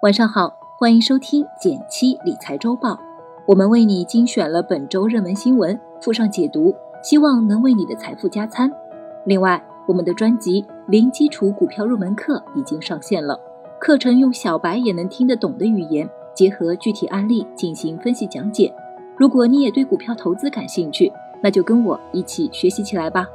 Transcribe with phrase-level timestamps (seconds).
[0.00, 2.96] 晚上好，欢迎收听减七理财周报。
[3.46, 6.72] 我们为你精选了本周热门新闻，附上解读，
[7.02, 8.70] 希望能为你的财富加餐。
[9.24, 13.36] 另外，我们的专辑《零基础股票入门课》已经上线了，
[13.80, 18.72] 课程用小白也能听得懂的语言，结合具体案例进行分析讲解。
[19.16, 21.12] 如果你也对股票投资感兴趣，
[21.42, 23.26] 那就跟我一起学习起来吧。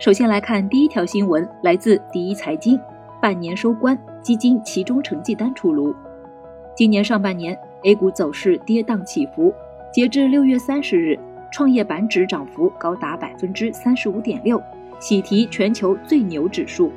[0.00, 2.76] 首先来看第一条新闻，来自第一财经，
[3.22, 3.96] 半年收官。
[4.20, 5.92] 基金其中成绩单出炉，
[6.76, 9.52] 今年上半年 A 股走势跌宕起伏。
[9.92, 11.18] 截至六月三十日，
[11.50, 14.62] 创业板指涨幅高达百分之三十五点六，
[15.00, 16.92] 喜提全球最牛指数。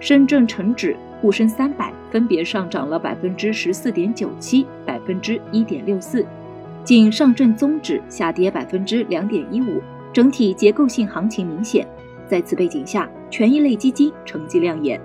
[0.00, 6.26] 深圳成指、沪深三百分别上涨了百分之十四点九七、百分之一点六四，
[6.82, 9.80] 仅上证综指下跌百分之两点一五，
[10.12, 11.86] 整体结构性行情明显。
[12.26, 15.00] 在此背景下，权益类基金成绩亮眼。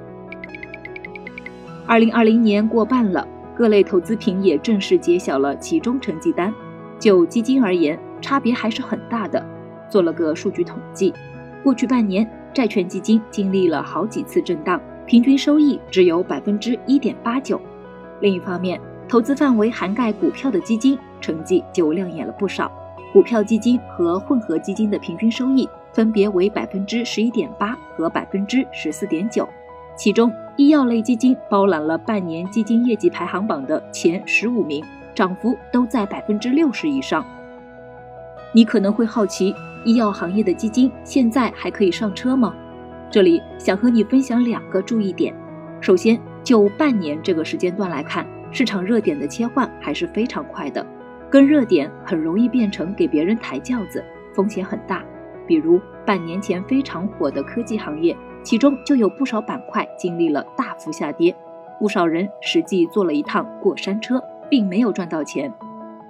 [1.91, 6.53] 二零二零年过半了，各类投资品也正式揭晓了其中成绩单。
[6.97, 9.45] 就基金而言，差别还是很大的。
[9.89, 11.13] 做了个数据统计，
[11.61, 17.59] 过去半年债券基金经历了好几次震荡，平均收益只有百分之一点八九。
[18.21, 22.71] 另一方面，投资范围涵盖股票的基金成绩就亮眼了不少。
[23.11, 29.45] 股票基金和混合基金的平均收益分别为百分之十一点八和百分之十四点九。
[30.01, 37.23] 其中，医药类基金包揽了半年基金业绩排行榜的前十五名，涨幅都在百分之六十以上。
[38.51, 39.53] 你可能会好奇，
[39.85, 42.55] 医药行业的基金现在还可以上车吗？
[43.11, 45.35] 这里想和你分享两个注意点。
[45.79, 50.83] 首先，就半年这个时间段来看，市场热点的切换还是非常快的，
[51.29, 55.03] 跟热点很容易变成给别人抬轿子，风险很大。
[55.45, 58.17] 比如半年前非常火的科技行业。
[58.43, 61.35] 其中就有不少板块经历了大幅下跌，
[61.79, 65.51] 不少人实际坐了一趟过山车，并没有赚到钱。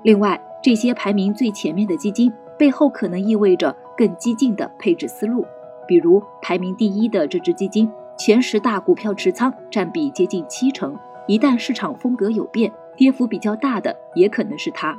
[0.04, 5.46] 另外，这些排名最前面的基金背后可能意味着更激进的配置思路，
[5.88, 10.98] 比如排名第一的这只基金，前十大股票持仓占比接近七成，
[11.28, 14.98] 一旦市场风格有变，跌幅比较大的也可能是它。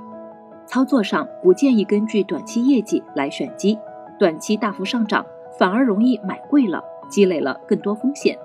[0.66, 3.78] 操作上不建议根据短期业绩来选基，
[4.18, 5.24] 短期大幅上涨
[5.58, 6.82] 反而容易买贵了。
[7.12, 8.36] 积累了更多风险，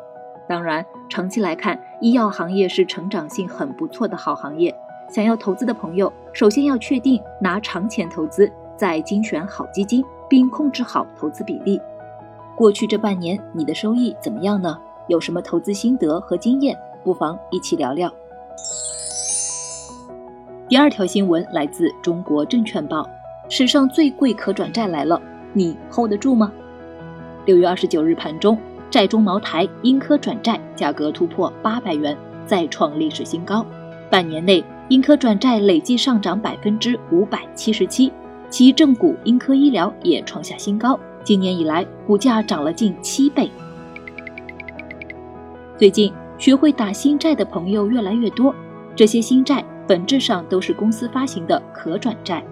[0.46, 4.76] 当然，长期来看，医药行业是成长性很不错的好行业。
[5.10, 11.80] 想要投资的朋友，首先要确定拿长钱投资，再精选好基金，并控制好投资比例。
[12.58, 14.78] 过去这半年，你的收益怎么样呢？
[15.08, 16.78] 有什么投资心得和经验？
[17.06, 18.12] 不妨一起聊聊。
[20.68, 23.10] 第二条新闻来自中国证券报：
[23.48, 25.22] 史上最贵可转债来了，
[25.54, 26.52] 你 hold 得住吗？
[27.48, 28.60] 六月二十九日盘中，
[28.90, 32.16] 债中茅台、英科转债价格突破八百元，
[32.46, 33.66] 再创历史新高。
[34.10, 38.12] 半年内，英科转债累计上涨百分之五百七十七，
[38.50, 41.00] 其正股英科医疗也创下新高。
[41.24, 43.50] 今年以来，股价涨了近七倍。
[45.78, 48.54] 最近，学会打新债的朋友越来越多，
[48.94, 52.44] 这些新债本质上都是公司发行的可转债。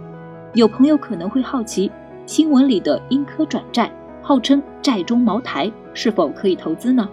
[0.54, 1.92] 有朋友可能会好奇，
[2.26, 3.92] 新闻里的英科转债。
[4.28, 7.08] 号称债中茅台，是否可以投资呢？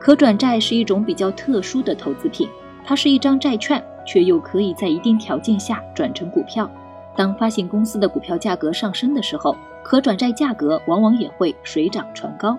[0.00, 2.48] 可转债是一种比较特殊的投资品，
[2.84, 6.68] 它是一张债券，却又可以在一定条件下转成股票。
[7.14, 12.58] 当发行公司的股票价格上升的时候，可转债价格往往也会水涨船高。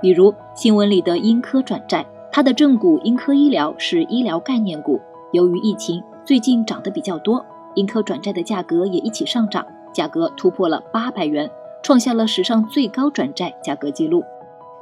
[0.00, 5.00] 比如新闻里的英科转债，它的正股英科医疗是医疗概念股，
[5.32, 11.50] 由于疫情最近涨得比较多，英科转债的价格也一起上涨，价格突破了八百元。
[11.82, 14.24] 创下了史上最高转债价格记录。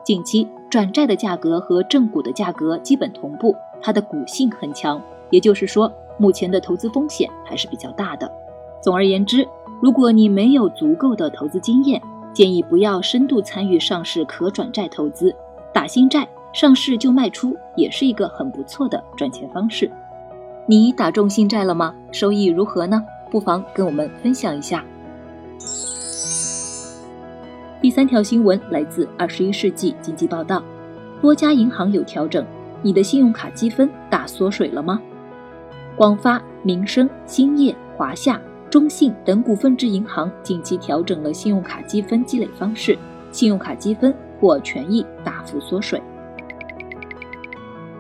[0.05, 8.31] 近期转债的价格和正股的价格基本同步，它的股性很强，也就是说，目前的投资风险还是比较大的。
[8.81, 9.47] 总而言之，
[9.81, 12.01] 如果你没有足够的投资经验，
[12.33, 15.35] 建议不要深度参与上市可转债投资。
[15.73, 19.91] 打新债上市就卖出，也是一个很不错的赚钱方式。
[20.67, 21.95] 你打中新债了吗？
[22.13, 23.05] 收益如何呢？
[23.31, 24.85] 不妨跟我们分享一下。
[27.87, 30.59] 第三条新闻来自《二十一世纪经济报道》，
[31.23, 32.45] 多家银行有调整，
[32.83, 35.01] 你的信用卡积分大缩水了吗？
[35.95, 42.99] 广发、民生、兴业、华夏、中信等股份制银行近期调整了信用卡积分积累方式，
[43.31, 46.03] 信用卡积分或权益大幅缩水。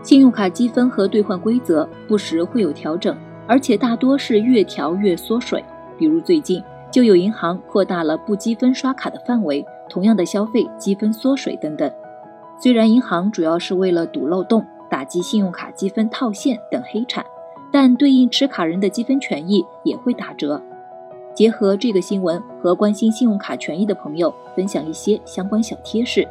[0.02, 3.16] 信用卡积分和兑换规则不时会有调整，
[3.46, 5.64] 而且大多是越调越缩水。
[5.96, 6.60] 比如最近
[6.96, 9.62] 就有银行扩大了不积分刷卡的范围。
[9.86, 11.92] 同样的消费积分缩水等等，
[12.58, 17.22] 虽然银行主要是为了堵漏洞、打击信用卡积分套现等黑产，
[17.70, 20.58] 但对应持卡人的积分权益也会打折。
[21.34, 26.26] 结合这个新闻和关心信用卡权益的朋友，分享一些相关小贴士。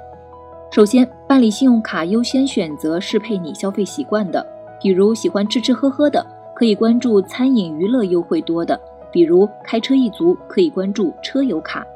[0.71, 4.43] 首先，办理信用卡优先选择适配你消费习惯的，
[4.81, 6.25] 比如喜欢吃吃喝喝的，
[6.55, 8.75] 可以关注餐饮娱乐优惠多的；
[9.15, 11.87] 比如开车一族，可以关注车友卡。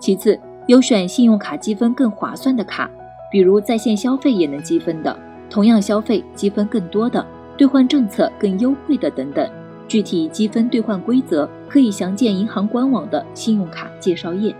[0.00, 0.36] 其次，
[0.66, 2.90] 优选信用卡积分更划算的卡，
[3.30, 5.16] 比如在线消费也能积分的，
[5.48, 7.24] 同样消费积分更多的，
[7.56, 9.48] 兑换政策更优惠的等等。
[9.86, 14.52] 具体积分兑换规则可以详见银行官网的信用卡介绍页。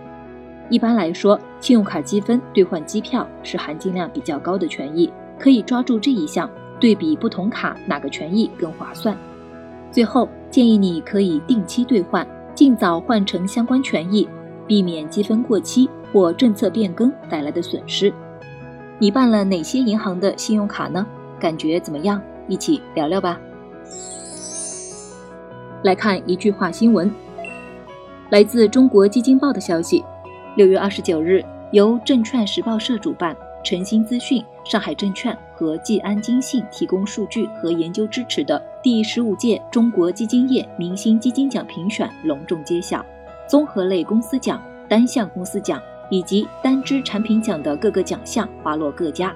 [0.69, 9.13] 一般来说，信用卡积分兑换机票是含金量比较高的权益，可以抓住这一项，对比不同卡哪个权益更划算。
[9.93, 14.27] 最后建议你可以定期兑换，尽早换成相关权益，
[14.65, 18.11] 避免积分过期或政策变更带来的损失。
[18.97, 21.05] 你办了哪些银行的信用卡呢？
[21.39, 22.19] 感觉怎么样？
[22.47, 23.39] 一起聊聊吧。
[25.83, 27.13] 来看一句话新闻，
[28.31, 30.03] 来自中国基金报的消息：
[30.55, 43.05] 六月二十九日，由证券时报社主办、诚心资讯、上海证券和季安金信提供数据和研究支持的第十五届中国基金业明星基金奖评选隆重揭晓，
[43.47, 49.33] 综合类公司奖、单项公司奖以及单支产品奖的各个奖项花落各家。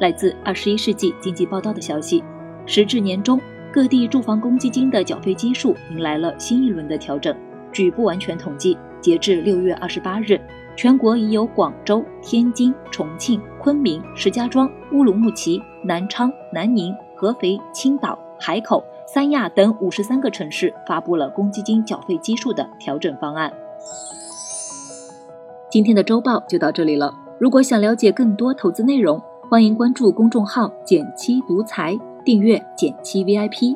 [0.00, 2.22] 来自二十一世纪经济报道的消息，
[2.66, 3.40] 时至年中。
[3.70, 7.36] 各地住房公积金的缴费基数迎来了新一轮的调整。
[7.70, 10.40] 据不完全统计，截至六月二十八日，
[10.78, 23.52] 全国已有广州、天津、重庆、昆明、石家庄、乌鲁木齐、南昌、南宁、合肥、青岛、海口、三亚等五十三个城市发布了公积金缴费基数的调整方案。
[25.68, 27.12] 今天的周报就到这里了。
[27.40, 29.20] 如果想了解更多投资内容，
[29.50, 31.98] 欢迎关注公众号“减七独裁”。
[32.24, 33.74] 订阅减七 VIP。